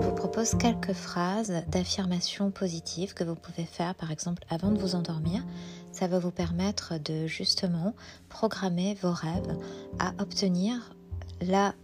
[0.00, 4.94] vous propose quelques phrases d'affirmation positive que vous pouvez faire par exemple avant de vous
[4.94, 5.44] endormir.
[5.92, 7.94] Ça va vous permettre de justement
[8.28, 9.56] programmer vos rêves
[9.98, 10.94] à obtenir
[11.40, 11.74] la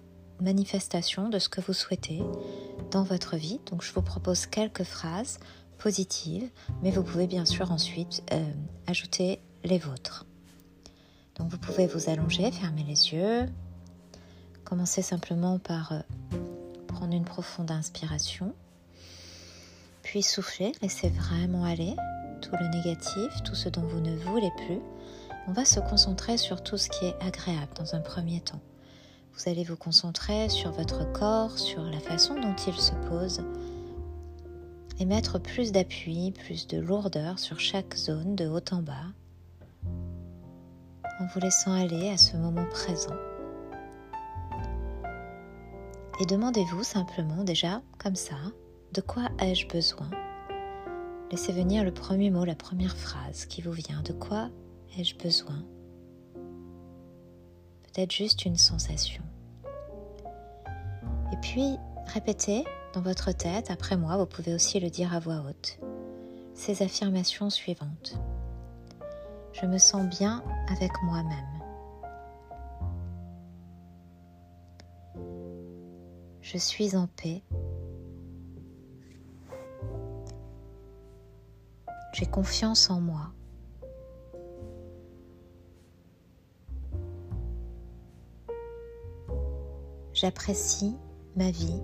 [0.41, 2.23] manifestation de ce que vous souhaitez
[2.91, 3.61] dans votre vie.
[3.71, 5.39] Donc je vous propose quelques phrases
[5.79, 6.49] positives,
[6.83, 8.45] mais vous pouvez bien sûr ensuite euh,
[8.87, 10.27] ajouter les vôtres.
[11.37, 13.46] Donc vous pouvez vous allonger, fermer les yeux,
[14.65, 16.01] commencer simplement par euh,
[16.95, 18.55] prendre une profonde inspiration,
[20.02, 21.97] puis souffler, laissez vraiment aller
[22.41, 24.80] tout le négatif, tout ce dont vous ne voulez plus.
[25.49, 28.61] On va se concentrer sur tout ce qui est agréable dans un premier temps.
[29.35, 33.43] Vous allez vous concentrer sur votre corps, sur la façon dont il se pose
[35.01, 39.11] et mettre plus d'appui, plus de lourdeur sur chaque zone de haut en bas
[41.21, 43.15] en vous laissant aller à ce moment présent.
[46.20, 48.37] Et demandez-vous simplement déjà, comme ça,
[48.93, 50.09] de quoi ai-je besoin?
[51.32, 54.01] Laissez venir le premier mot, la première phrase qui vous vient.
[54.02, 54.48] De quoi
[54.96, 55.65] ai-je besoin?
[57.82, 59.24] Peut-être juste une sensation.
[61.32, 65.43] Et puis, répétez dans votre tête, après moi, vous pouvez aussi le dire à voix
[65.49, 65.81] haute,
[66.54, 68.16] ces affirmations suivantes.
[69.53, 71.63] Je me sens bien avec moi-même.
[76.44, 77.42] Je suis en paix.
[82.12, 83.32] J'ai confiance en moi.
[90.12, 90.94] J'apprécie
[91.34, 91.81] ma vie.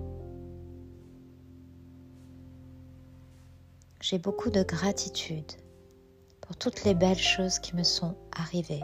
[3.99, 5.51] J'ai beaucoup de gratitude
[6.39, 8.83] pour toutes les belles choses qui me sont arrivées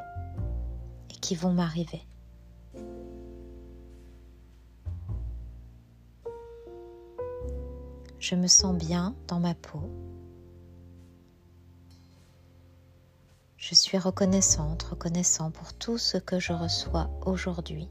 [1.11, 2.01] et qui vont m'arriver.
[8.19, 9.81] Je me sens bien dans ma peau.
[13.57, 17.89] Je suis reconnaissante, reconnaissant pour tout ce que je reçois aujourd'hui.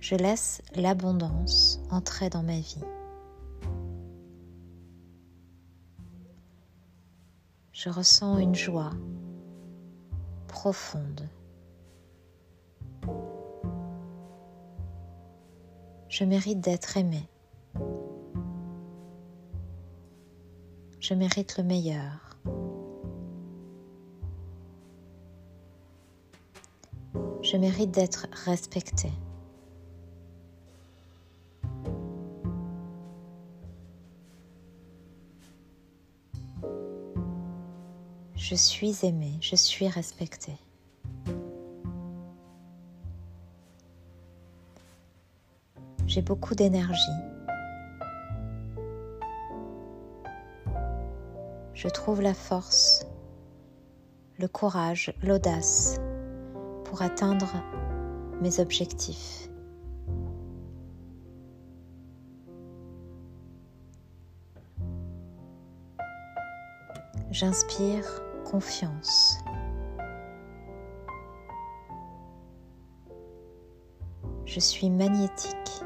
[0.00, 2.84] Je laisse l'abondance entrer dans ma vie.
[7.72, 8.92] Je ressens une joie
[10.48, 11.28] profonde.
[16.20, 17.22] Je mérite d'être aimé.
[21.00, 22.36] Je mérite le meilleur.
[27.40, 29.10] Je mérite d'être respecté.
[38.36, 40.52] Je suis aimé, je suis respecté.
[46.10, 47.20] J'ai beaucoup d'énergie.
[51.72, 53.06] Je trouve la force,
[54.36, 56.00] le courage, l'audace
[56.84, 57.52] pour atteindre
[58.42, 59.48] mes objectifs.
[67.30, 69.38] J'inspire confiance.
[74.44, 75.84] Je suis magnétique.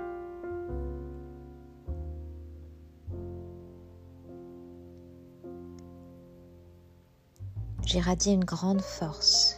[7.85, 9.57] J'irradie une grande force.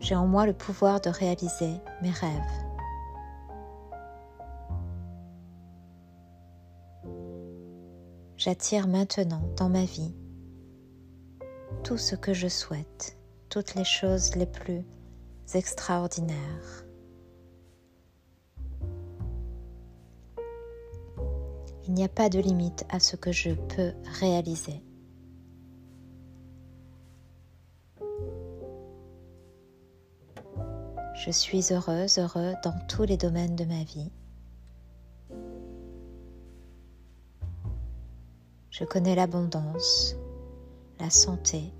[0.00, 2.64] J'ai en moi le pouvoir de réaliser mes rêves.
[8.36, 10.14] J'attire maintenant dans ma vie
[11.82, 13.16] tout ce que je souhaite,
[13.48, 14.84] toutes les choses les plus
[15.54, 16.84] extraordinaires.
[21.86, 24.82] Il n'y a pas de limite à ce que je peux réaliser.
[31.14, 34.10] Je suis heureuse, heureux dans tous les domaines de ma vie.
[38.70, 40.16] Je connais l'abondance,
[40.98, 41.72] la santé,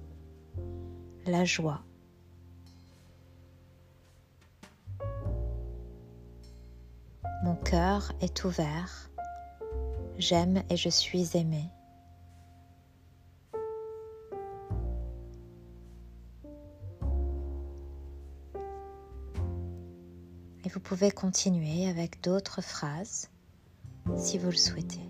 [1.27, 1.83] la joie.
[7.43, 9.11] Mon cœur est ouvert
[10.19, 11.65] J'aime et je suis aimé.
[20.65, 23.29] Et vous pouvez continuer avec d'autres phrases
[24.17, 25.01] si vous le souhaitez.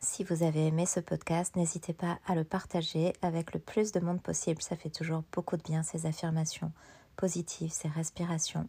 [0.00, 4.00] Si vous avez aimé ce podcast, n'hésitez pas à le partager avec le plus de
[4.00, 4.62] monde possible.
[4.62, 6.70] Ça fait toujours beaucoup de bien ces affirmations
[7.16, 8.68] positives, ces respirations.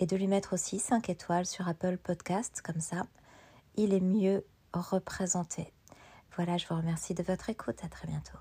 [0.00, 3.06] Et de lui mettre aussi 5 étoiles sur Apple Podcast, comme ça,
[3.76, 5.72] il est mieux représenté.
[6.36, 7.78] Voilà, je vous remercie de votre écoute.
[7.84, 8.38] À très bientôt.